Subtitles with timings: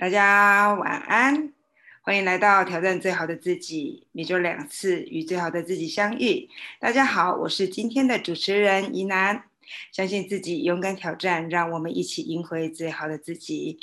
[0.00, 1.52] 大家晚安，
[2.00, 6.48] 欢迎来到挑战最好的自己，每周两次与最好的自己相遇。
[6.80, 9.44] 大家好，我是今天的主持人怡南，
[9.92, 13.78] 相信自己，勇敢挑战，让我们一起赢回最好的自己。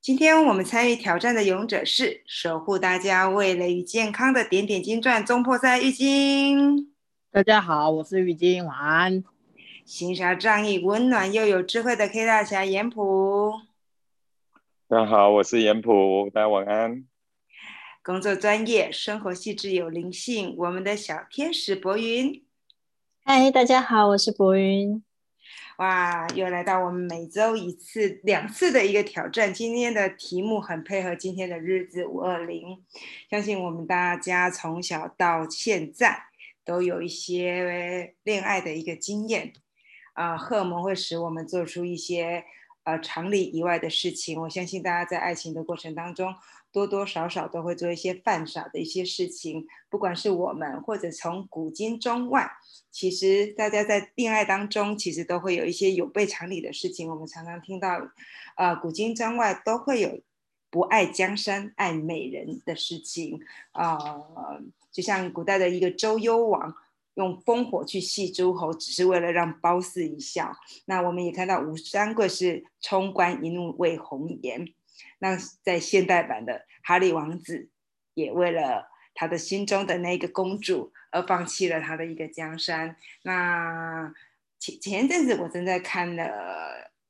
[0.00, 6.90] 今天我们参与挑战的勇者是守护大家味蕾与健康的点点金钻中破赛玉晶。
[7.30, 9.22] 大家好，我是玉晶，晚安。
[9.84, 13.69] 行侠仗义、温暖又有智慧的 K 大侠严普。
[14.90, 17.04] 大家好，我是严普，大家晚安。
[18.02, 22.44] 工作专业，生活细致有灵性，我们的小天使博云。
[23.24, 25.00] 嗨，大家好，我是博云。
[25.78, 29.54] 哇，又来到我们每周一次、两次的一个挑战。
[29.54, 32.82] 今天的题目很配合今天的日子五二零，
[33.30, 36.24] 相信我们大家从小到现在
[36.64, 39.52] 都有一些恋爱的一个经验
[40.14, 42.44] 啊，荷尔蒙会使我们做出一些。
[42.84, 46.34] 呃，常理以外的事情，我相信大家在爱情的过程当中，
[46.72, 49.66] 多多少少都会做一些犯傻的一些事情。
[49.90, 52.50] 不管是我们，或者从古今中外，
[52.90, 57.10] 其实大家在恋爱当中，其实都会有一些有悖常理的事情。
[57.10, 58.00] 我们常常听到，
[58.56, 60.20] 呃，古今中外都会有
[60.70, 63.40] 不爱江山爱美人的事情
[63.72, 63.98] 啊，
[64.90, 66.74] 就像古代的一个周幽王。
[67.20, 70.56] 用烽火去戏诸侯，只是为了让褒姒一笑。
[70.86, 74.66] 那我们也看到吴三桂是冲冠一怒为红颜。
[75.18, 77.68] 那在现代版的哈利王子，
[78.14, 82.96] 也为了他的心中的那个公主而放弃了他的一个江山。
[83.22, 84.10] 那
[84.58, 86.24] 前前一阵子我正在看了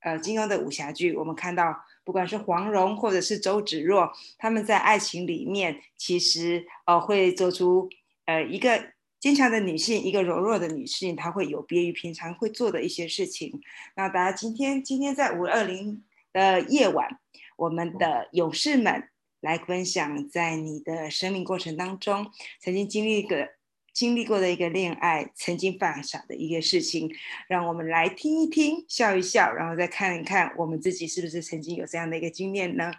[0.01, 7.89] 呃金庸的武侠剧，我们看到不管是黄蓉或者是周芷若，他们在爱情里面其实呃会做出
[8.25, 8.93] 呃一个。
[9.21, 13.61] 坚强的女性，一个柔弱的女性，她会有别于平常会做的一些事情。
[13.95, 17.21] 那大家今天，今天在五二零的夜晚，
[17.57, 19.11] 我们的勇士们
[19.41, 23.51] 来分享，在你的生命过程当中，曾经经历个
[23.93, 27.11] 经历过的一个恋爱，曾经犯傻的一个事情，
[27.47, 32.91] 让我们来听一听，笑一笑，然后再看一看，我们自己是不是曾经有这样的一个经验呢？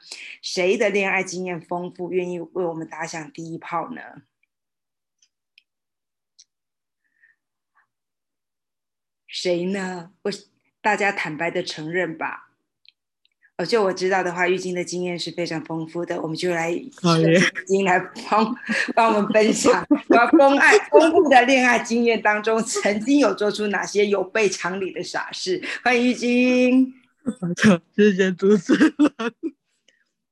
[0.44, 4.02] 谁的恋爱经验丰富，愿意为我们打响第一炮呢？
[9.32, 10.12] 谁呢？
[10.24, 10.32] 我
[10.82, 12.50] 大家坦白的承认吧。
[13.58, 16.92] 哦，就我知道的话，玉晶的经验是非常丰富的，我们就来玉
[17.66, 17.98] 晶来
[18.30, 18.54] 帮
[18.94, 25.62] 帮我们分享，我丰爱丰富的恋爱经验当中，曾经有做出哪些有悖常理的傻事？
[25.82, 26.94] 欢迎玉晶。
[27.96, 28.94] 谢谢主持人。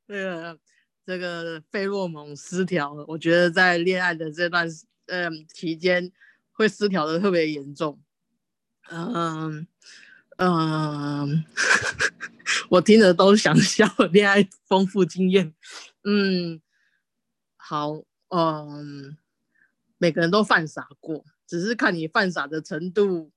[0.07, 0.59] 这个
[1.05, 4.67] 这个费洛蒙失调，我觉得在恋爱的这段
[5.05, 6.11] 嗯期间
[6.51, 7.99] 会失调的特别严重。
[8.91, 9.67] 嗯
[10.37, 11.43] 嗯，
[12.69, 13.85] 我听着都想笑。
[14.11, 15.53] 恋爱丰富经验，
[16.03, 16.61] 嗯，
[17.57, 19.17] 好，嗯，
[19.97, 23.31] 每个人都犯傻过，只是看你犯傻的程度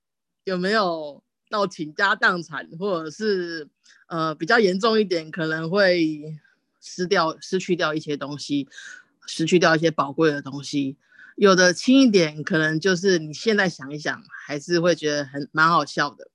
[0.44, 3.68] 有没有到倾家荡产，或者是
[4.06, 6.38] 呃比较严重一点，可能会
[6.80, 8.68] 失掉、失去掉一些东西，
[9.26, 10.96] 失去掉一些宝贵的东西。
[11.36, 16.28] 有的轻一点，可能就是你现在想一想，还是会觉得很蛮好笑的。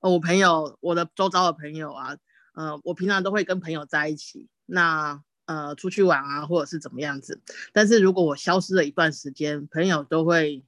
[0.00, 2.16] 我朋友，我的周遭的朋友啊，
[2.54, 7.40] 呃，我平常都会跟朋友在一起，那呃出去玩啊，或者是怎么样子。
[7.72, 10.64] 但是如果我消失了一段时间，朋友都会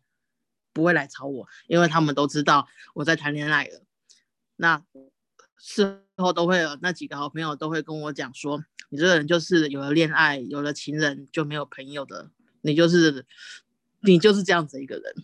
[0.73, 3.83] 不会来找我，因为他们都知道我在谈恋爱了。
[4.57, 4.84] 那
[5.59, 12.31] 事后都会有那几个好朋友都会跟我讲说，你这个人就是有了恋爱，有了情人就没有朋友的。
[12.67, 13.27] 你就是，
[14.01, 15.15] 你就是这样子一个人。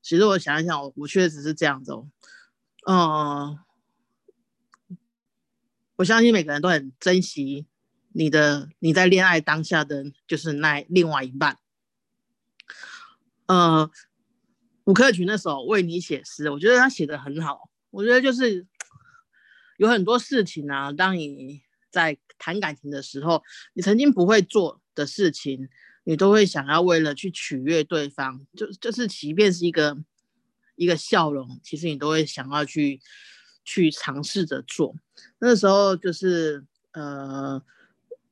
[0.00, 2.08] 其实我想一想，我我确实是这样子哦。
[2.86, 3.58] 嗯，
[5.96, 7.66] 我相信每个人都很珍惜
[8.12, 11.58] 你的你在恋爱当下的就是那另外一半。
[13.46, 13.90] 呃，
[14.84, 17.68] 吴克群那首《为你写诗》，我觉得他写的很好。
[17.90, 18.64] 我觉得就是
[19.76, 23.42] 有很多事情啊，当你在谈感情的时候，
[23.72, 25.68] 你曾经不会做的事情。
[26.08, 29.98] 你都会想要为了去取悦对方，就就是即便是一个
[30.76, 33.00] 一个笑容，其实你都会想要去
[33.64, 34.94] 去尝试着做。
[35.40, 37.60] 那时候就是呃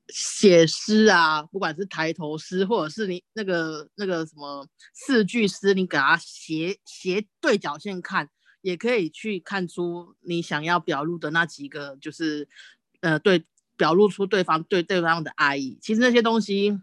[0.09, 8.31] 写诗啊，不管是抬头诗，或者是你那个那个什么四句诗，你给它斜斜对角线看，
[8.61, 12.49] 也可以去看出你想要表露的那几个，就是
[13.01, 13.45] 呃对
[13.77, 15.77] 表露出对方对对方的爱意。
[15.83, 16.79] 其实那些东西。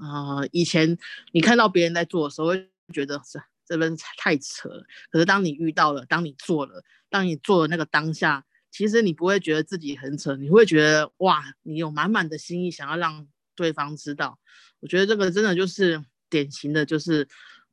[0.00, 0.96] 啊，以前
[1.32, 4.84] 你看到别人在做的时候，会觉得这这边太扯了。
[5.10, 14.38] 可是当你遇到了，当你做了，当你做的那个当下，其实你不会觉得自己很扯，你会觉得哇，你有满满的心意想要让对方知道。
[14.80, 17.26] 我觉得这个真的就是典型的，就是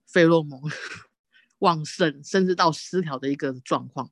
[0.08, 0.62] 费洛蒙
[1.60, 4.10] 旺盛，甚至到失调的一个状况。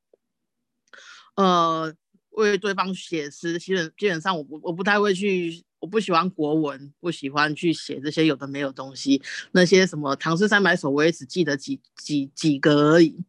[1.36, 1.96] 呃，
[2.42, 9.22] 为对方写诗，基本基本上我不我不太会去，我不喜欢国文，不喜欢去写这些有的没有东西，
[9.52, 13.24] 那些什么唐诗三百首，我也只记得几几几个而已，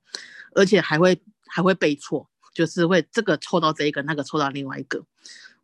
[0.55, 2.29] 而且还会还会背错。
[2.55, 5.03] 就是会这个错到这一个，那个错到另外一个，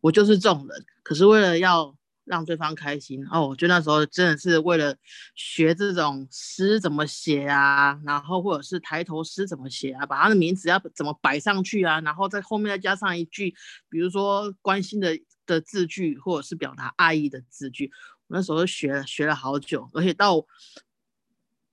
[0.01, 0.85] 我就是这种人。
[1.03, 1.95] 可是为了要
[2.29, 4.95] 让对方开心哦，我觉得那时候真的是为了
[5.35, 13.53] 学这种诗怎么写啊，然后或者是抬头诗怎么写啊，把他的名字要怎么摆上去啊，然后在后面再加上一句，
[13.89, 17.91] 比如说关心的的字句，或者是表达爱意的字句。
[18.27, 20.45] 我那时候学了学了好久，而且到我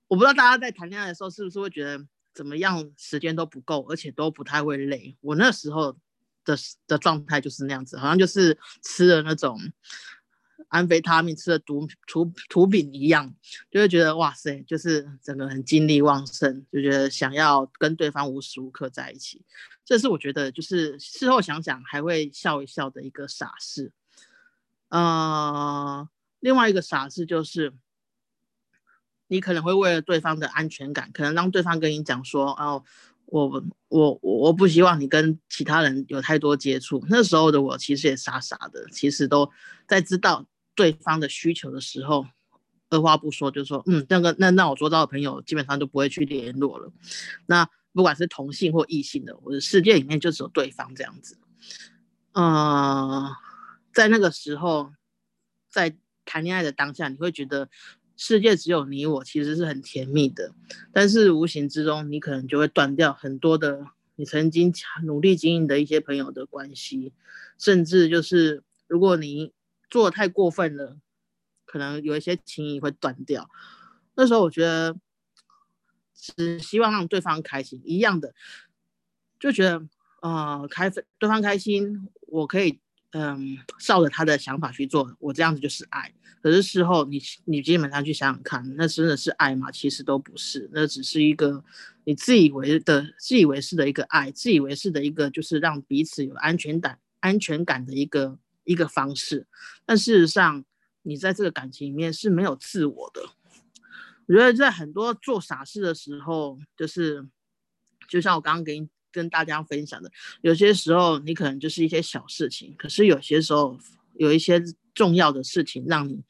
[0.08, 2.06] 不知道大家在谈恋爱的时候是不是会觉得。
[2.37, 5.17] 怎么样，时间都不够，而且都不太会累。
[5.23, 5.97] 我那时候
[6.44, 6.55] 的
[6.87, 9.58] 的状态就是那样子，好像就是吃了那种
[10.69, 13.35] 安非他命，吃了毒毒毒品一样，
[13.70, 19.44] 就会觉得哇塞，就是整个很精力旺盛，就觉得想要跟对方无时无刻在一起。
[19.85, 23.93] 这是我觉得就是事后想想还会笑一笑的一个傻事。
[24.88, 26.08] 呃，
[26.41, 27.73] 另外一个傻事就是。
[29.29, 32.85] 你可能会为了对方的安全感，可能让对方跟你讲说：“哦，
[33.26, 33.49] 我
[33.88, 39.50] 我我我不希望你跟其他人有太多接触。”那时候的我其实也傻傻的，其实都
[39.87, 42.26] 在知道对方的需求的时候，
[42.88, 46.93] 二话不说就说：“嗯，那个那那我做到的朋友基本上都不会去联络了。”
[47.46, 51.38] 那不管是同性或异性的，我的世界里面就只有对方这样子。
[52.32, 53.34] 嗯，
[53.93, 54.93] 在那个时候，
[55.69, 57.69] 在谈恋爱的当下，你会觉得。
[58.16, 60.54] 世界只有你我，其实是很甜蜜的，
[60.92, 63.86] 但是无形之中，你可能就会断掉很多的
[64.16, 64.72] 你曾经
[65.04, 67.12] 努力经营的一些朋友的关系，
[67.58, 69.52] 甚至就是如果你
[69.90, 70.96] 做的太过分了，
[71.66, 73.50] 可能有一些情谊会断掉。
[74.14, 74.96] 那时候我觉得，
[76.14, 78.34] 只希望让对方开心，一样的，
[79.38, 79.86] 就觉得
[80.20, 80.88] 啊，开
[81.19, 82.80] 对方开心，我可以。
[83.18, 86.12] 嗯，照着他的想法去做，我这样子就是爱。
[86.42, 89.70] 可是事后你你基本上去想想看，那真的是爱吗？
[89.72, 91.64] 其实都不是，那只是一个
[92.04, 99.46] 你自以为的、自以为是的一个爱，自以为是的一个就是让彼此有安全感、安全感的一个一个方式。
[99.86, 100.62] 但事实上，
[101.02, 103.22] 你在这个感情里面是没有自我的。
[104.26, 107.26] 我觉得在很多做傻事的时候，就是
[108.10, 108.88] 就像我刚刚给你。
[109.16, 113.78] 跟大家分享的，有些时候你可能就是一些小事情，可是有些时候
[114.18, 114.62] 有一些
[114.94, 116.22] 重要的事情，让你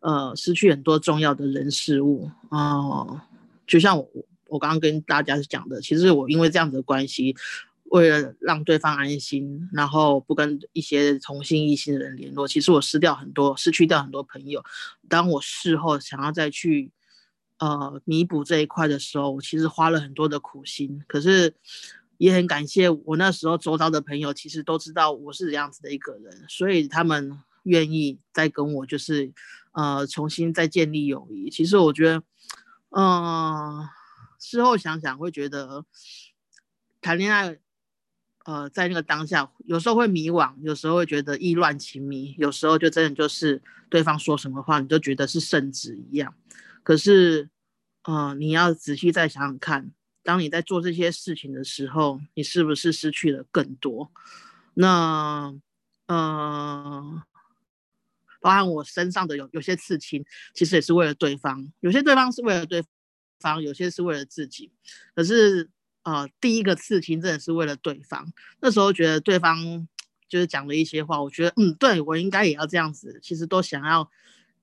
[0.00, 3.20] 呃失去很多重要的人事物哦。
[3.68, 4.10] 就像我
[4.48, 7.36] 我刚刚跟大家讲的，其实我因为这样子的关系，
[7.84, 14.64] 为了让对方安心，然后不跟一些同性异性的人联络，其实我失掉很多，失去掉很多朋友。
[15.08, 16.90] 当我事后想要再去
[17.58, 21.54] 呃弥补这一块的时候，我其实花了很多的苦心，可是。
[22.18, 29.32] 也很感谢我那时候周遭的朋友，其实都知道我是这样子的一个人，所以他们愿意再跟我就是，
[29.72, 31.48] 呃，重新再建立友谊。
[31.48, 32.22] 其实我觉得，
[32.90, 33.88] 嗯，
[34.40, 35.84] 事后想想会觉得，
[37.00, 37.58] 谈恋爱，
[38.44, 46.34] 呃，在那个当下，有时候会迷惘，有时候会觉得意乱情迷，有时候就真的就是对方说什么话，你就觉得是圣旨一样。
[46.82, 47.48] 可是，
[48.02, 49.92] 呃，你要仔细再想想看。
[50.28, 54.12] 当你在做这些事情的时候，你是不是失去了更多？
[54.74, 55.54] 那，
[56.06, 57.22] 呃，
[58.38, 61.72] 包含我身上的有有些刺青，其实也是为了对方。
[61.80, 62.84] 有些对方是为了对
[63.40, 64.70] 方，有些是为了自己。
[65.14, 65.70] 可是，
[66.02, 68.30] 呃，第一个刺青真的是为了对方。
[68.60, 69.88] 那时候觉得对方
[70.28, 73.18] 就是讲了一些话，我觉得，嗯，对我应该也要这样子。
[73.22, 74.10] 其实都想要，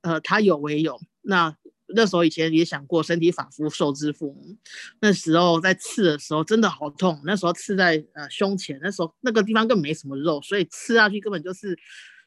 [0.02, 1.02] 呃，他有为有。
[1.24, 1.58] 那。
[1.88, 4.58] 那时候以前也想过身体仿佛受之父母，
[5.00, 7.22] 那时候在刺的时候真的好痛。
[7.26, 11.78] 那时候刺在呃胸前，那时候那个地方根本没什么肉，所以刺下去根本就是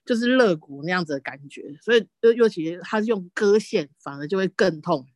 [0.07, 1.77] 就是肋骨那样子的感觉。
[1.83, 5.07] 所以尤尤其他是用割线，反而就会更痛。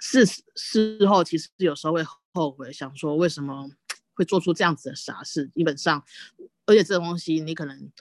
[0.00, 2.02] 事事后其实有时候会
[2.32, 3.70] 后悔，想说为什么
[4.14, 5.48] 会做出这样子的傻事。
[5.48, 6.02] 基本上，
[6.66, 7.92] 而且这东西你可能。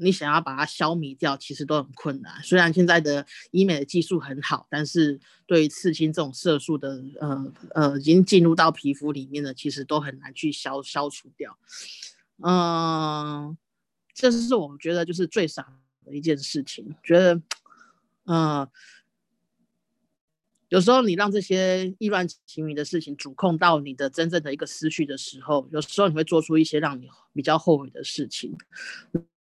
[0.00, 2.42] 你想要把它消弭掉，其实都很困难。
[2.42, 11.58] 虽然现在的医美的技术很好，但是对于刺青这种色素的，呃呃，已经进入到皮肤里面的，其实都很难去消消除掉。
[12.42, 13.56] 嗯，
[14.14, 16.96] 这是我觉得就是最傻的一件事情。
[17.04, 17.42] 觉得，
[18.24, 18.66] 嗯，
[20.70, 28.56] 有时候你让这些意乱情迷的事情主控到你的真正的一个思绪的时候，有时候你会做出一些让你比较后悔的事情。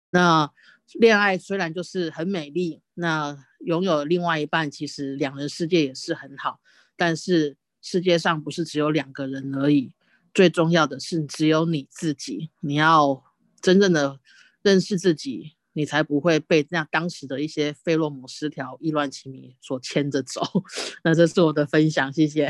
[0.09, 0.51] 那
[0.93, 6.59] 恋爱虽然就是很美丽，那拥有另外一半，其实两人世界也是很好。
[6.95, 9.93] 但是世界上不是只有两个人而已，
[10.33, 12.49] 最重要的是只有你自己。
[12.61, 13.23] 你要
[13.61, 14.19] 真正的
[14.61, 15.55] 认识自己。
[15.73, 20.41] 你才不会被那当时的一些费洛蒙失调、意乱情迷所牵着走。
[21.05, 22.49] 那这是我的分享，谢谢。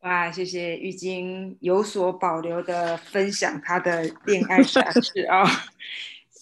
[0.00, 4.80] 哇，谢谢玉晶有所保留的分享她的恋爱 史
[5.28, 5.44] 啊。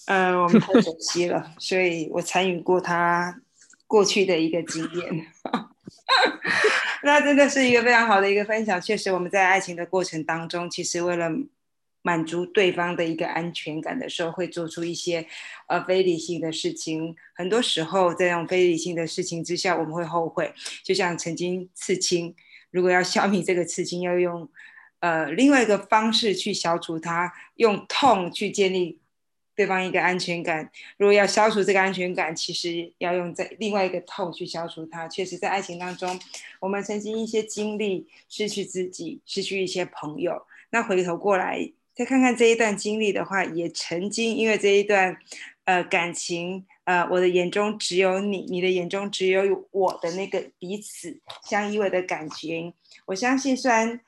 [0.07, 3.41] 呃，我们太熟悉了，所以我参与过她
[3.87, 5.27] 过去的一个经验。
[7.03, 8.81] 那真的是一个非常好的一个分享。
[8.81, 11.31] 确实，我们在爱情的过程当中，其实为了。
[12.00, 15.27] 满足对方的一个安全感的时候，会做出一些
[15.67, 17.15] 呃非理性的事情。
[17.35, 20.55] 很多时候，在这种非理性的事情之下，我们会后悔。
[20.83, 22.35] 就像曾经刺青，
[22.71, 24.49] 如果要消灭这个刺青，要用
[25.01, 28.99] 呃另外一个方式去消除它，用痛去建立
[29.55, 30.71] 对方一个安全感。
[30.97, 35.09] 如果要消除这个安全感，其实要用在另外一个痛去消除它。
[35.09, 36.19] 确实，在爱情当中，
[36.61, 41.73] 我们曾经一些经历，失去自己，失去一些朋友，那回头过来。
[41.95, 45.19] 再看看这一段经历的话，也曾经因为这一段，
[45.69, 52.73] 呃，感情，呃，我的眼中只有你，你的眼中只有我的那个彼此相依偎的感觉。
[53.05, 54.01] 我相信，虽然，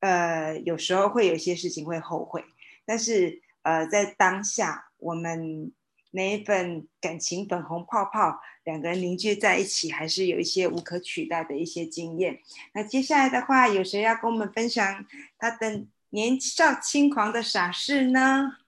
[0.00, 2.44] 呃，有时候会有些事情会后悔，
[2.84, 5.72] 但是，呃，在当下，我们
[6.10, 12.40] 那一份感情粉红泡泡，两个人凝聚在一起，还是有一些无可取代的一些经验。
[12.74, 15.06] 那接下来的话，有谁要跟我们分享
[15.38, 15.86] 他的？
[16.10, 18.58] 年少轻狂的傻事呢？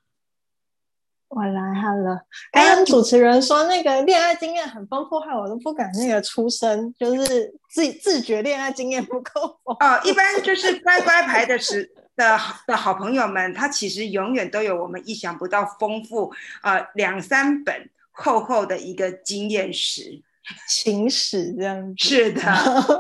[1.28, 2.21] 我来好了。
[2.52, 9.59] 刚刚主持人说那个恋爱经验很丰富，害我都不敢那个出声，就是自自觉恋爱经验不够。
[9.64, 20.23] 哦，一般就是乖乖牌的时的的好朋友们，他其实永远都有我们意想不到丰富啊两三本厚厚的一个经验史。
[20.68, 22.40] 情史这样子是的，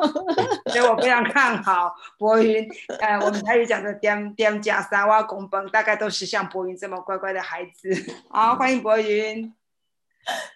[0.72, 2.68] 所以我非常看好博云。
[3.00, 7.94] 呃，我们台语讲的“点点加三瓦公崩”，大概都是像博云这么乖乖的孩子。
[8.28, 9.54] 好，欢迎博云。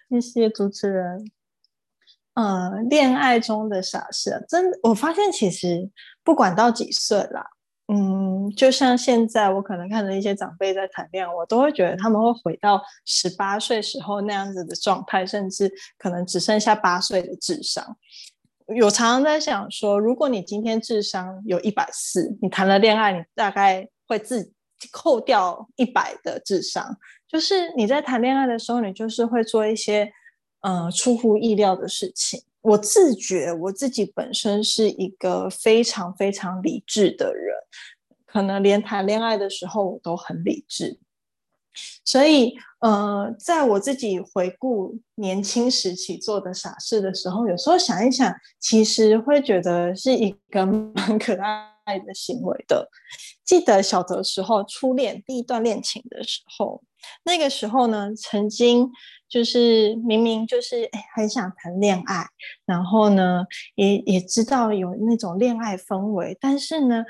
[0.09, 1.31] 谢谢主持人。
[2.33, 5.89] 嗯，恋爱中的傻事，真我发现其实
[6.23, 7.51] 不管到几岁啦。
[7.93, 17.97] 嗯，就像现在我可能看着一些长辈在谈恋爱，我都会觉得他们会回到十八岁时候那样子的状态，甚至可能只剩下八岁的智商。
[18.73, 24.53] 有常常在想说，如果你今天智商有一百四，你谈了恋爱，你大概会自
[24.93, 26.97] 扣掉一百的智商。
[27.27, 30.09] 就是你在谈恋爱的时候，你就是会做一些
[30.61, 32.41] 嗯出乎意料的事情。
[32.61, 37.50] 我自觉我自己本身是一个非常非常理智的人。
[38.31, 40.97] 可能连谈恋爱的时候我都很理智，
[42.05, 52.87] 所以呃，在我自己回顾年轻时期做的傻事的时候，有时候想一想，其实会觉得是一个 蛮可爱的行为的。
[53.43, 56.81] 记得小的时候初恋第一段恋情的时候，
[57.23, 58.89] 那个时候呢，曾经
[59.27, 62.25] 就是明明就是很想谈恋爱，
[62.65, 63.43] 然后呢
[63.75, 67.03] 也也知道有那种恋爱氛围，但是呢。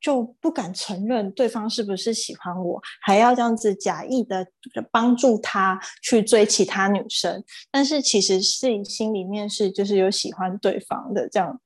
[0.00, 4.46] 就不敢承认对方是不是喜欢我，还要这样子假意的
[4.90, 11.60] 帮助他去追其他女生，但是其实是心里面是就是有喜欢对方的这样，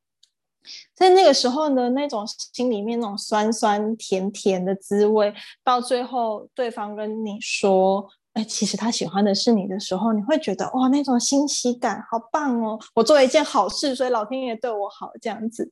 [0.95, 15.13] 在那个时候呢，那种心里面那种酸酸甜甜的滋味，到最后对方跟你说，哎，其实他喜欢的是你的时候，你会觉得哇，那种欣喜感好棒哦，我做了一件好事，所以老天爷对我好。
[15.21, 15.71] 这样子。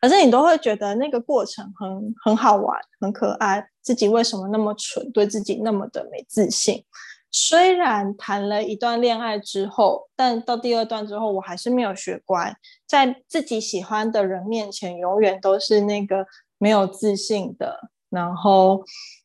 [0.00, 3.66] 可是你都会觉得那个过程很很好玩，很可爱。
[3.82, 6.84] 自己为什么那么蠢，对自己那么的没自信？
[7.30, 16.24] 虽然谈了一段恋爱之后，但到第二段之后，我还是没有学乖，在自己喜欢的人面前，永远都是那个
[16.58, 18.84] 没有自信的，然后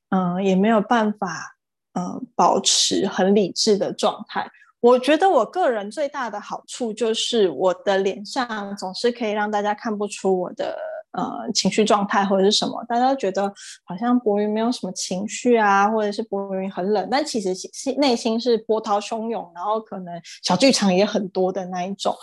[0.10, 1.56] 嗯，也没有办法
[1.94, 4.50] 嗯保持很理智的状态。
[4.82, 10.78] 我觉得我个人最大的好处就是我的脸上总是可以让大家看不出我的
[11.12, 22.16] 呃情绪状态或者是什么，大家都觉得好像博云没有什么情绪啊，或者是博云很冷，但其实是内心是波涛汹涌，然后可能小剧场也很多的那一种。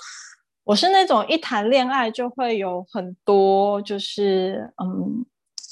[0.65, 5.27] 我是那种一谈恋爱就会有很多就是嗯。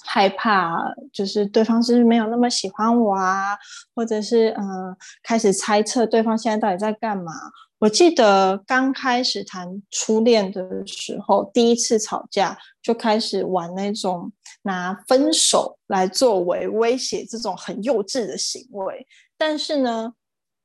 [0.05, 0.79] 害怕
[1.13, 3.57] 就是对方是不是没有那么喜欢我啊，
[3.95, 7.33] 或者是嗯开始猜测对方现在到底在干嘛，
[7.79, 14.31] 我记得刚开始谈初恋的时候，第一次吵架就开始玩那种
[14.63, 19.07] 拿分手来作为威胁，这种很幼稚的行为。
[19.37, 20.13] 但是呢，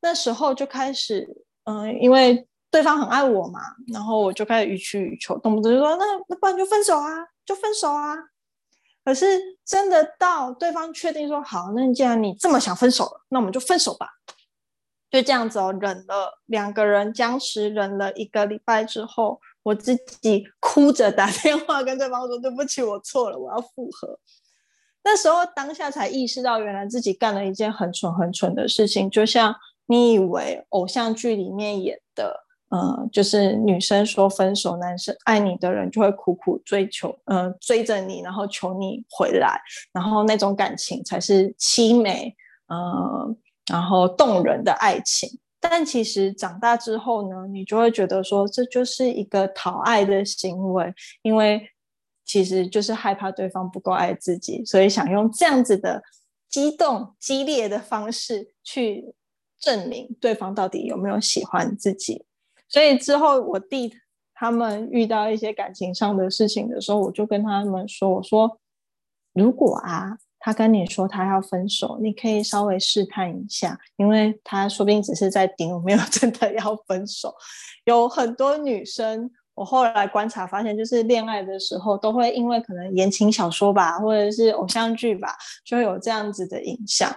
[0.02, 1.28] 那时候就开始，
[1.64, 3.60] 嗯，因为对方很爱我嘛，
[3.92, 7.10] 然后我就开始予取予求，动不动就说那那不然就分手啊，
[7.46, 8.16] 就分手啊。
[9.10, 9.26] 可是
[9.66, 14.08] 真的到对方确定说好，那既然你这么想分手了，那我们就分手吧。
[15.10, 24.20] 就这样子哦，忍了两个人僵持忍了一个礼拜之后，我自己哭着打电话跟对方说：“对不起，我错了，我要复合。”
[25.04, 29.10] 那时候当下才意识到，原来自己干了一件很蠢很蠢的事情。
[29.10, 29.56] 就像
[29.88, 39.60] 你以为偶像剧里面演的，嗯，就是女生说分手，男生爱你的人就会苦苦追求，嗯，追着你，然后求你回来，
[39.94, 42.36] 然后那种感情才是凄美，
[42.68, 43.38] 嗯。
[43.72, 51.62] 然后动人的爱情，但其实长大之后呢，你就会觉得说这就是一个讨爱的行为，因为
[52.26, 56.02] 其实就是害怕对方不够爱自己，所以想用这样子的
[56.50, 59.14] 激动、激烈的方式去
[59.60, 62.26] 证明对方到底有没有喜欢自己。
[62.70, 63.94] 所以之后我弟
[64.34, 68.60] 他们遇到一些感情上的事情的时候，我就跟他们说：“我说
[69.34, 77.36] 如果啊。”他跟你说他要分手，你可以稍微试探一下，因为他说不定只是在顶，没有真的要分手。
[77.84, 85.36] 有很多女生，我后来观察发现，就是恋爱的时候都会因为可能言情小说吧，或者是偶像剧吧，
[85.66, 87.14] 就会有这样子的影响。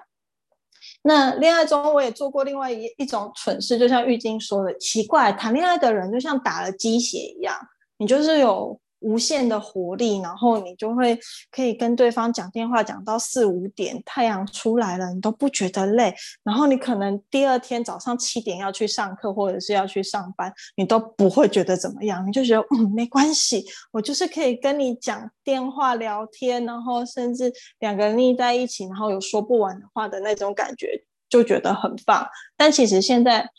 [1.03, 7.57] 那恋爱中我也做过另外一一种蠢事，就像玉晶说的，奇怪，谈恋爱的人就像打了鸡血一样，
[7.99, 8.79] 你就是有。
[9.03, 11.19] 无限的活力，然后你就会
[11.51, 16.15] 可以跟对方讲电话讲到四五点，太阳出来了，你都不觉得累。
[16.43, 32.27] 然后你可能第二天早上七点要去上课，或者是要去上班，你都不会觉得怎么样，你就觉得嗯没关系，我就是可以跟你讲电话聊天，然后甚至两个人腻在一起，然后有说不完的话的那种感觉，就觉得很棒。
[32.57, 33.51] 但其实现在。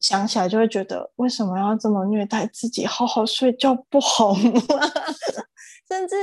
[0.00, 2.86] 想起来就会觉得为什么要这么虐待自己？
[2.86, 4.60] 好好睡觉不好吗？
[5.88, 6.16] 甚至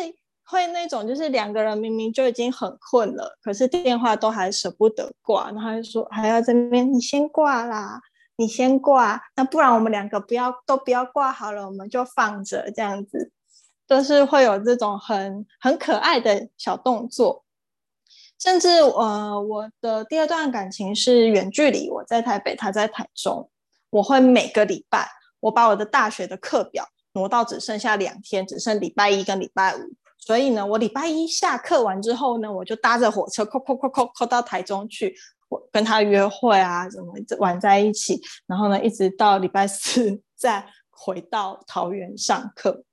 [0.44, 8.02] 会那种就是两个人明明就已经很困了，可是电话都还舍不得挂，然后就说还要这边你先挂啦，
[8.38, 13.32] 你先挂，那不然我们两个不要都不要挂好了，我们就放着这样子，
[13.88, 17.44] 都是会有这种很很可爱的小动作。
[18.40, 23.50] 甚至呃，我的第二段感情是远距离，我在台北，他在台中。
[23.98, 29.80] 我会每个礼拜，我把我的大学的课表挪到只剩下两天，只剩礼拜一跟礼拜五。
[30.20, 35.16] 所以呢，我礼拜一下课完之后呢，我就搭着火车，扣扣扣扣扣到台中去，
[35.50, 42.84] 我跟他约会啊，怎么玩在一起，然后呢，一直到礼拜四 再回到桃园上课。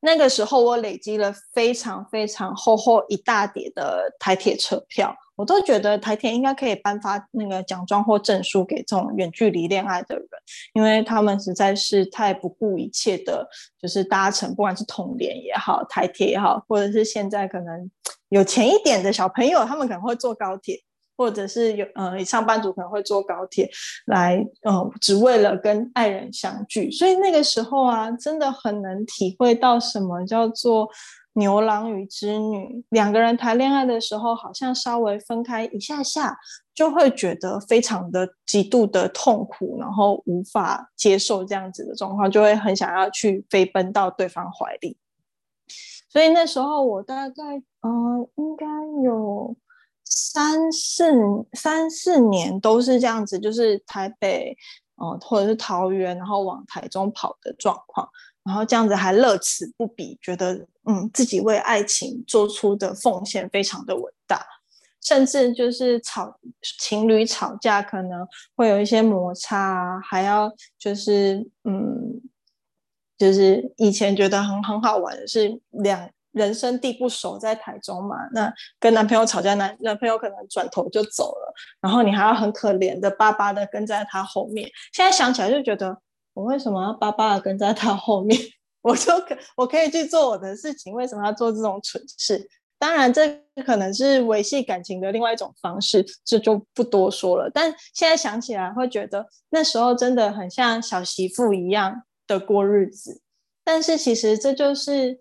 [0.00, 5.12] 那个时候，我累积了非常非常厚厚一大叠的台铁车票。
[5.38, 10.26] 我都觉得台铁应该可以颁发那个奖状或证书给这种远距离恋爱的人，
[10.74, 13.48] 因为他们实在是太不顾一切的，
[13.80, 17.88] 就是搭乘不管是统联也好，台铁也好，或者是现在可能
[18.30, 20.82] 有钱一点的小朋友，他们可能会坐高铁，
[21.16, 23.70] 或者是有呃上班族可能会坐高铁
[24.06, 26.90] 来，呃，只为了跟爱人相聚。
[26.90, 30.88] 所以那个时候啊，真的很能体会到什么叫做。
[31.34, 36.36] 牛郎与织女两个人谈恋爱的时候，好像稍微分开一下下，
[36.74, 44.96] 就会觉得非常的极度的痛苦，然后无法接受这样子的状况，就会很想要去飞奔到对方怀里。
[46.10, 47.42] 所以那时候我大概
[47.82, 48.66] 嗯，应该
[49.04, 49.54] 有
[50.04, 51.12] 三四
[51.52, 54.56] 三四年都是这样子，就是台北
[55.00, 58.08] 嗯，或者是桃园，然后往台中跑的状况。
[58.44, 64.42] 然后这样子还乐此不疲，觉得嗯自己为爱情做出的奉献非常的伟大，
[65.02, 66.34] 甚至就是吵
[66.78, 72.22] 情侣吵架可能会有一些摩擦，啊还要就是嗯
[73.18, 76.08] 就是以前觉得很很好玩的是两
[76.38, 85.98] 人生地不熟在台中嘛，那跟男朋友吵架，男男朋友可能转头就走了，然后你还要很可怜的巴巴的跟在他后面，现在想起来就觉得。
[86.34, 88.40] 我为什么要巴巴的跟在他后面？
[88.80, 92.48] 我就可我可以去做我的事情，为什么要做这种蠢事？
[92.78, 97.50] 当然，这可能是维系感情的另外一种方式，这就不多说了。
[97.52, 103.20] 但现在想起来，会觉得那时候真的很像小媳妇一样的过日子。
[103.64, 105.18] 但是其实这就是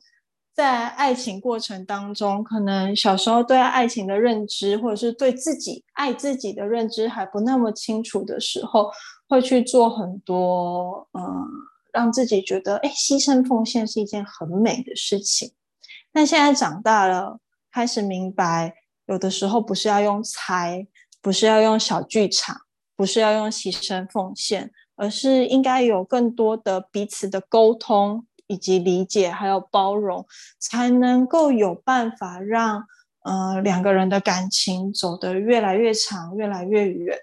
[0.57, 8.89] 在爱情过程当中，可能小时候对爱情的认知，或者是对自己爱自己的认知还不那么清楚的时候。
[9.29, 11.21] 会去做很多，嗯，
[11.91, 15.51] 让自己觉得，哎，牺牲奉献是一件很美的事情。
[16.13, 17.37] 但现在长大了，
[17.69, 18.73] 开始明白，
[19.07, 20.87] 有的时候不是要用猜，
[21.21, 22.55] 不是要用小剧场，
[22.95, 30.25] 不是要用牺牲奉献，而是应该有更多的彼此的沟通，以及理解，还有包容，
[30.60, 32.83] 才能够有办法让，
[33.23, 37.17] 呃，两个人的感情走得越来越长，越来越远。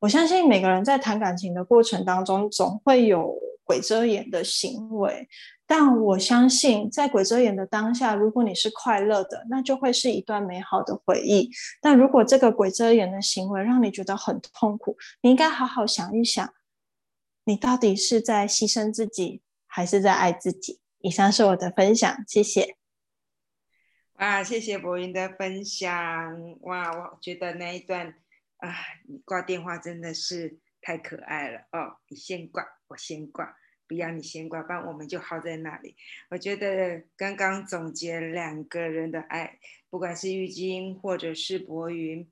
[0.00, 5.28] 我相信每个人在谈感情的过程当中，总会有鬼遮眼的行为。
[5.66, 11.48] 但我相信，在鬼遮眼的当下，如果你是快乐的，那就会是一段美好的回忆。
[11.80, 16.52] 但如果这个鬼遮眼的行为让你觉得很痛苦，你应该好好想一想，
[17.44, 20.80] 你到底是在牺牲自己，还是在爱自己？
[20.98, 22.76] 以上是我的分享，谢谢。
[24.14, 26.60] 哇，谢谢博云的分享。
[26.60, 28.16] 哇，我觉得那一段。
[28.62, 28.76] 啊，
[29.08, 31.96] 你挂电话真的是太可爱了哦！
[32.08, 33.56] 你先挂，我先挂，
[33.88, 35.96] 不要你先挂，不然我们就耗在那里。
[36.28, 42.30] 我觉得刚刚总结两个人的爱，不管是玉晶或者是博云，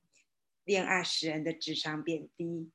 [0.65, 2.71] 恋爱使人的智商变低，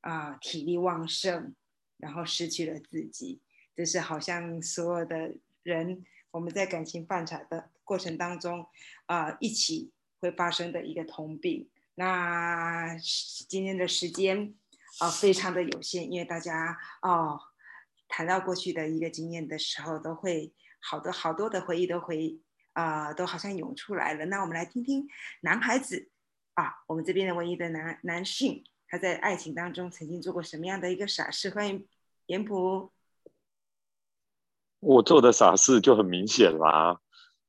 [0.00, 1.54] 啊，体力旺盛，
[1.98, 3.42] 然后失去了自己，
[3.76, 8.66] 这是好像所有的人我们在感情泛茶的过程当中
[9.06, 11.68] 啊，一起会发生的一个通病。
[11.96, 12.96] 那
[13.48, 14.54] 今天的时间
[14.98, 17.40] 啊，非常的有限，因为大家哦
[18.08, 22.40] 谈到过去的一个经验的时候，都会好多好多的回忆都会
[22.72, 24.26] 啊，都好像涌出来了。
[24.26, 25.06] 那我们来听听
[25.42, 26.10] 男孩子
[26.54, 31.50] 啊，我们这边的唯一的男男性，他在爱情当中曾经做过什么样的一个傻事？
[31.50, 31.86] 欢迎
[32.26, 32.92] 严普。
[34.84, 36.98] 我做的傻事就很明显啦，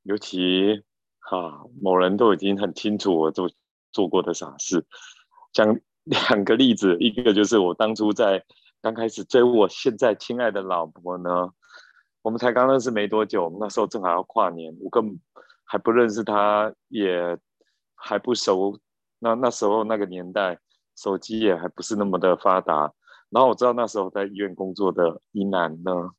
[0.03, 0.83] 尤其
[1.19, 3.49] 哈，某人都已经很清楚我做。
[3.95, 4.85] 做过的傻事，
[5.53, 8.43] 讲两个例子，一个就是我当初在
[8.81, 11.49] 刚开始追我现在亲爱的老婆呢，
[12.21, 15.17] 我们才刚认识没多久，那时候正好要跨年，我根本
[15.63, 17.37] 还不认识她，也
[17.95, 18.77] 还不熟。
[19.19, 20.59] 那那时候那个年代，
[20.97, 22.91] 手机也还不是那么的发达。
[23.29, 26.11] 然后我知道那时候在医院工作的一男呢，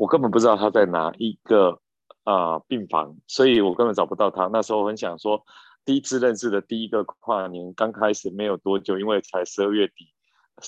[0.00, 1.78] 我根本不知道他在哪一个
[2.24, 4.46] 啊病房，所以我根本找不到他。
[4.46, 5.44] 那时候我很想说。
[5.82, 10.12] 第一次认识的第一个跨年，刚开始没有多久，因为才十二月底，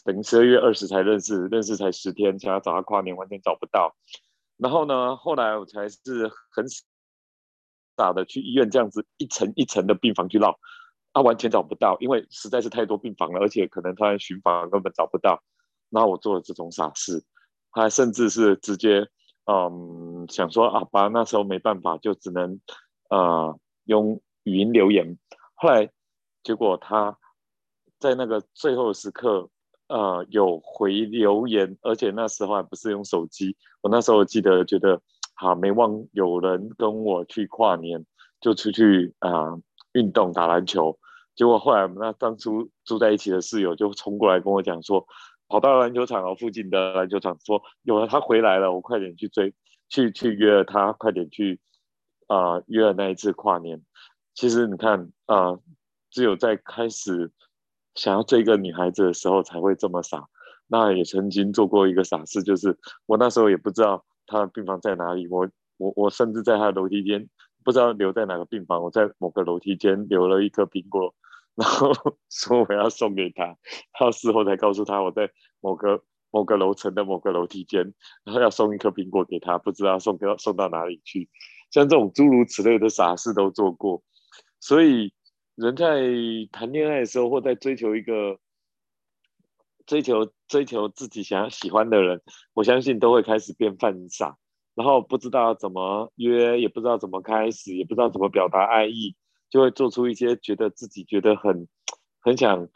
[0.04, 3.94] 等于十二月二十才认识，认识才十天，想要找他跨年，完全找不到。
[4.56, 6.64] 然后呢，后来我才是很
[7.96, 10.58] 傻的去医院这样子一层一层的病房去绕，
[11.12, 15.42] 啊，完全找不到，因为实在是太多病房了，而且可能他巡房根本找不到。
[15.90, 17.22] 然后我做了这种傻事，
[17.72, 19.06] 他甚至是直接，
[19.46, 22.60] 嗯，想说啊，吧，那时候没办法，就只能，
[23.08, 24.20] 呃，用。
[24.44, 25.16] 语音留言，
[25.54, 25.88] 后来
[26.42, 27.16] 结果他
[28.00, 29.48] 在那个最后时刻，
[29.86, 33.56] 呃，有回留言，而且那时候还不是用手机。
[33.82, 35.00] 我那时候记得觉得，
[35.34, 38.04] 好没忘有人跟我去跨年，
[38.40, 39.56] 就出去啊
[39.92, 40.98] 运动打篮球。
[41.36, 45.06] 结果后来我们那当初住在一起的室友就冲过来跟我讲说，
[45.52, 49.52] 跑到篮球场哦附近的篮球场说有了他回来了，我快点去追，
[49.90, 51.60] 去去约了他，快点去
[52.26, 53.82] 啊约了那一次跨年。
[54.32, 55.58] 其实你看啊，
[56.10, 57.30] 只有在开始
[57.94, 60.26] 想要追一个女孩子的时候才会这么傻。
[60.68, 67.28] 那也曾经做过一个傻事，就是我那时候也不知道他的病房在哪里，我我我甚至在他的楼梯间
[67.62, 71.14] 不知道留在哪个病房，我在某个楼梯间留了一颗苹果，
[71.54, 71.92] 然后
[72.30, 73.56] 说我要送给他，
[73.98, 77.92] 到事后才告诉他我在某个某个楼层的某个楼梯间，
[78.24, 81.28] 然后要送一颗苹果给他，不知道送到送到哪里去。
[81.70, 84.02] 像这种诸如此类的傻事都做过。
[84.60, 85.12] 所以，
[85.54, 86.02] 人在
[86.52, 88.38] 谈恋爱的时候，或在追求一个
[89.86, 92.22] 追求追求自己想要喜欢的人，
[92.54, 94.36] 我相信都会开始变犯傻，
[94.74, 99.16] 然后不知道怎么约，也不知道怎么开始，也不知道怎么表达爱意，
[99.52, 101.68] 就会做出一些觉得自己觉得很
[102.20, 102.70] 很想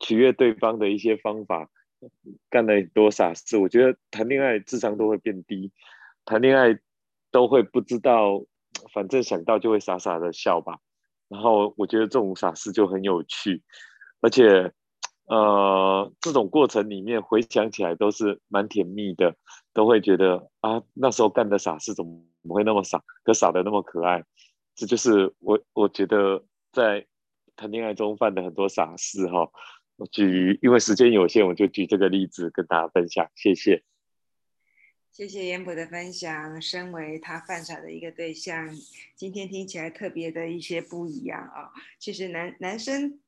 [0.00, 1.68] 取悦对方的一些方法，
[2.48, 3.58] 干了很多傻事。
[3.58, 5.70] 我觉得谈恋爱智商都会变低，
[6.24, 6.78] 谈恋爱
[7.30, 8.42] 都会不知道，
[8.94, 10.78] 反正想到就会傻傻的笑吧。
[11.28, 13.62] 然后我觉得这种傻事就很有趣，
[14.22, 14.72] 而且，
[15.26, 19.36] 呃，这种过程里面回想起来都是蛮甜蜜的，
[19.74, 22.22] 都会觉得啊，那时候干的傻事怎么
[22.54, 24.24] 会那么傻，可傻的那么可爱，
[24.76, 27.06] 这就是我我觉得在
[27.56, 29.50] 谈恋爱中犯的很多傻事哈。
[29.96, 33.82] 我举，因为时间有限，我就举这个例子跟大家分享，谢谢。
[35.10, 36.60] 谢谢严博的分享。
[36.60, 38.68] 身为他犯傻的一个对象，
[39.14, 41.72] 今天听起来特别的一些不一样啊。
[41.98, 43.18] 其实男男生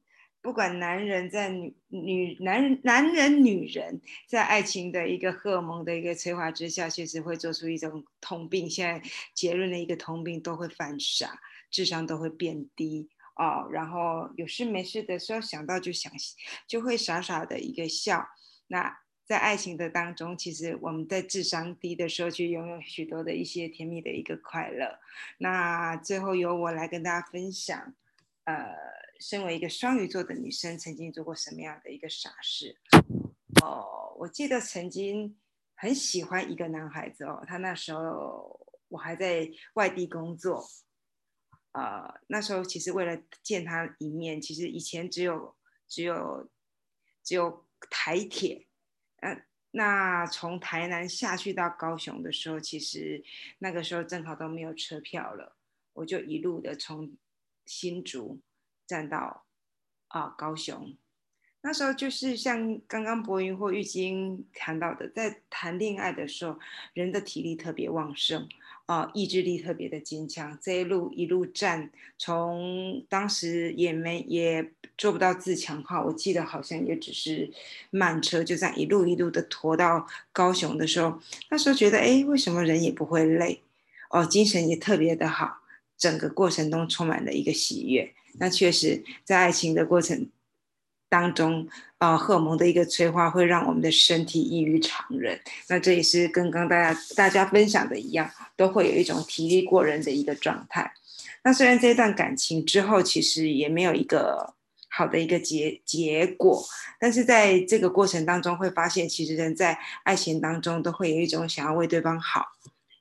[0.40, 8.70] 不管男人在女女男男人女人在爱情的一个荷尔蒙的一个催化之下，其实会做出一种通病。
[8.70, 13.68] 现在结论的一个通病都会犯傻，智商都会变低哦。
[13.72, 16.10] 然后有事没事的时候想到就想，
[16.68, 18.28] 就会傻傻的一个笑。
[18.68, 18.96] 那
[19.26, 24.98] 在爱情的当中，其实我们在智商低的时候，去拥有许多的一些甜蜜的一个快乐。
[25.38, 27.92] 那最后由我来跟大家分享，
[28.44, 28.97] 呃。
[29.20, 32.78] 身为一个双鱼座的女生，曾经做过什么样的一个傻事？
[33.62, 35.36] 哦，我记得曾经
[35.74, 40.64] 很喜欢一个男孩子哦，他那时候我还在外地工作，
[41.72, 45.56] 呃，那时候其实为了见他一面，其实以前只有
[45.88, 46.48] 只有
[47.24, 48.68] 只有台铁，
[49.22, 53.24] 嗯，那从台南下去到高雄的时候，其实
[53.58, 55.56] 那个时候正好都没有车票了，
[55.94, 57.16] 我就一路的从
[57.66, 58.40] 新竹。
[58.88, 59.44] 站到
[60.08, 60.96] 啊高雄，
[61.60, 66.58] 那时候就是像刚刚博云或玉晶谈到的，在谈恋爱的时候，
[66.94, 68.48] 人的体力特别旺盛
[68.86, 70.58] 啊，意志力特别的坚强。
[70.62, 77.52] 这一路一路站，从当时也没也做不到自强号，我记得好像也只是
[77.90, 81.20] 慢车，就这样一路一路的拖到高雄的时候，
[81.50, 83.62] 那时候觉得哎，为什么人也不会累
[84.08, 85.58] 哦，精神也特别的好，
[85.98, 88.14] 整个过程中充满了一个喜悦。
[88.40, 90.30] 那确实，在爱情的过程
[91.08, 95.40] 当中，啊，荷尔蒙的一个催化会让我们的身体异于常人。
[95.68, 100.92] 那这也是跟刚大家大家分享的一样，都会有一种体力过人的一个状态。
[101.42, 104.54] 那虽然这段感情之后其实也没有一个
[104.90, 106.62] 好的一个结结果，
[107.00, 112.44] 但是在这个过程当中会发现，其实人在爱情当中都会有一种想要为对方好，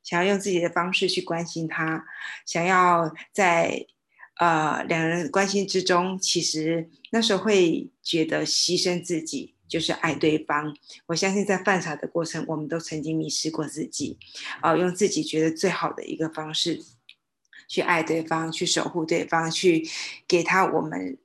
[0.01, 2.05] 想要用自己的方式去关心他，
[2.45, 3.85] 想要在。
[4.39, 10.77] 呃，两人关系之中，其实那时候会觉得牺牲自己就是爱对方。
[11.07, 14.19] 我相信在犯傻的过程，我们都曾经迷失过自己，
[14.61, 16.79] 啊，用自己觉得最好的一个方式
[17.67, 19.89] 去爱对方，去守护对方，去
[20.27, 21.17] 给他我们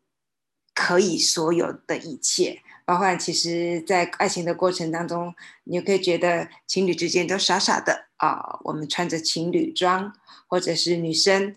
[0.74, 2.62] 可以所有的一切。
[2.86, 10.14] 包括其实，在爱情的过程当中，你可以觉得情侣之间都傻傻的啊，我们穿着情侣装，
[10.46, 11.54] 或者是女生。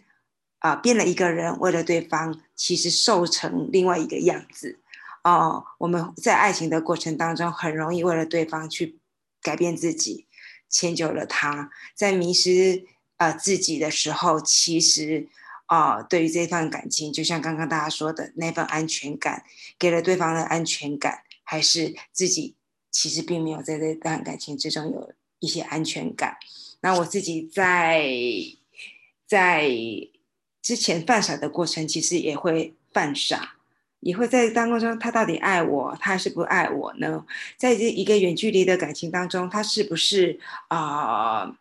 [0.66, 4.80] 啊，变了一个人，为了对方，其实瘦成另外一个样子。
[5.24, 8.98] 哦，我们在爱情的过程当中，很容易为了对方去
[9.44, 10.26] 改变自己，
[10.68, 11.70] 迁就了他。
[11.94, 12.84] 在迷失
[13.18, 15.28] 啊自己的时候，其实
[15.68, 19.44] 啊，对于这段感情，就像刚刚大家说的那份安全感，
[19.78, 22.56] 给了对方的安全感，还是自己
[22.90, 26.38] 其实并没有在这段感情之中有一些安全感。
[26.80, 28.10] 那我自己在
[29.28, 29.70] 在。
[30.66, 33.54] 之前犯傻的过程，其实也会犯傻，
[34.00, 37.24] 也会在当中，他到底爱我，他还是不爱我呢？
[37.56, 41.56] 在这一个远距离的感情当中，他是不是啊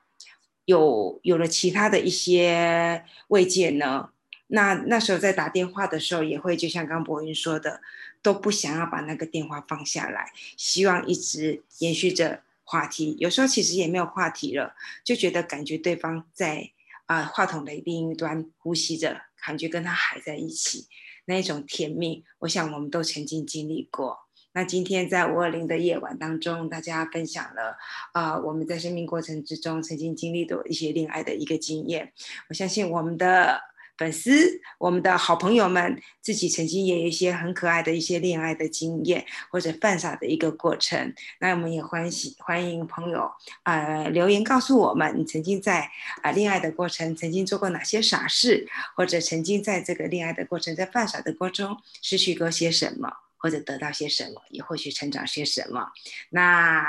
[0.64, 4.08] 有有了其他的一些慰藉呢？
[4.46, 7.82] 那那时候在打电话的时候，也会就像刚博云说的，
[8.22, 13.18] 都不想要把那个电话放下来，希望一直延续着话题。
[13.20, 16.70] 有时候其实也没有话题了，就觉得感觉对方在。
[17.06, 20.86] 啊，话筒的另一端呼吸着，感觉跟他还在一起，
[21.26, 24.18] 那一种甜蜜，我想我们都曾经经历过。
[24.52, 27.76] 那今天在五二零的夜晚当中，大家分享了
[28.12, 32.12] 啊，我们在生命过程之中曾经经历的一些恋爱的一个经验。
[32.48, 33.60] 我相信我们的。
[33.96, 41.14] 粉丝，我们的好朋友们，自己曾经也有一些很可爱的一些恋爱的经验，或者犯傻的一个过程。
[41.40, 43.30] 那我们也欢喜欢迎朋友
[43.62, 45.88] 呃留言告诉我们，你曾经在
[46.22, 53.08] 啊恋爱的过程曾经做过哪些傻事，或者曾经在这个恋爱的过程在犯傻的过程中失去过些什么。
[53.44, 55.92] 或者得到些什么，也或许成长些什么。
[56.30, 56.82] 那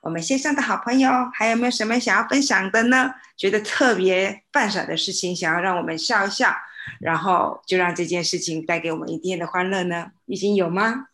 [0.00, 3.14] 我们线上的好朋友还有没有什么想要分享的呢？
[3.36, 6.52] 觉得特别犯傻的事情，想要让我们笑一笑，
[6.98, 10.10] 然后就让这件事情带给我们一天的欢乐呢？
[10.26, 11.06] 已经有吗？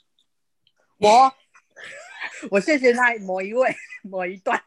[0.96, 1.34] 我，
[2.50, 4.58] 我谢谢那某一位某一段，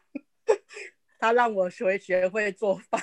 [1.18, 3.02] 他让我学学会做饭，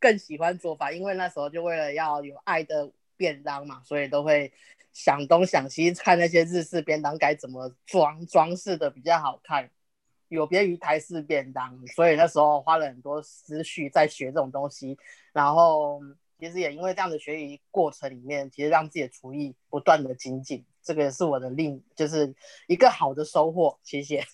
[0.00, 4.50] 更喜欢做饭，因为那时候就为了要有爱的便当嘛，所以都会。
[4.96, 9.68] 想东想西， 看那些日式便当该怎么装装饰的比较好看，
[10.28, 14.96] 有别于台式便当，所以那时候花了很多思绪在学这种东西。
[15.34, 16.00] 然后
[16.40, 22.34] 其实也因为这样的学习过程里面，其实让自己的厨艺不断的精进，这个也是我的另就是
[22.66, 23.78] 一个好的收获。
[23.82, 24.24] 谢谢。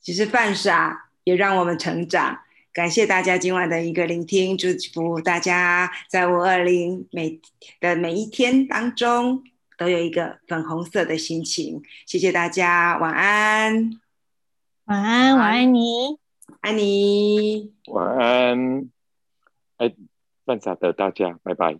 [0.00, 2.40] 其实犯傻也让我们成长，
[2.72, 7.40] 感谢大家今晚的一个聆听，祝福大家在五二零每
[7.78, 9.44] 的每一天当中。
[9.78, 11.82] 都有一个粉红色的心情。
[12.06, 13.90] 谢谢大家，晚安，
[14.84, 15.74] 晚安，晚安。
[15.74, 16.18] 你，
[16.60, 18.90] 爱你，晚安，
[19.78, 19.94] 哎，
[20.44, 21.78] 犯傻的大家，拜拜。